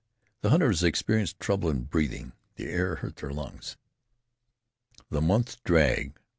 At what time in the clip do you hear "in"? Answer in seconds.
1.69-1.83